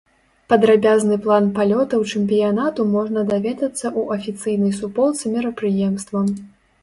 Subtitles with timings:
[0.51, 6.19] Падрабязны план палётаў чэмпіянату можна даведацца ў афіцыйнай суполцы мерапрыемства.